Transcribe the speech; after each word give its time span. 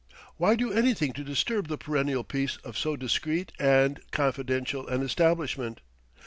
Why 0.37 0.55
do 0.55 0.73
anything 0.73 1.13
to 1.13 1.23
disturb 1.23 1.67
the 1.67 1.77
perennial 1.77 2.23
peace 2.23 2.57
of 2.63 2.75
so 2.75 2.95
discreet 2.95 3.51
and 3.59 3.99
confidential 4.09 4.87
an 4.87 5.03
establishment? 5.03 5.79